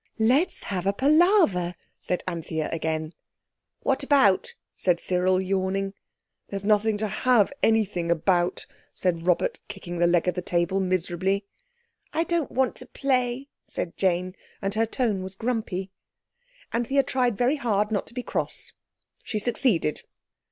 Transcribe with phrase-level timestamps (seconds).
[0.17, 3.13] "Let's have a palaver," said Anthea again.
[3.81, 5.93] "What about?" said Cyril, yawning.
[6.47, 11.45] "There's nothing to have anything about," said Robert kicking the leg of the table miserably.
[12.13, 15.91] "I don't want to play," said Jane, and her tone was grumpy.
[16.73, 18.73] Anthea tried very hard not to be cross.
[19.21, 20.01] She succeeded.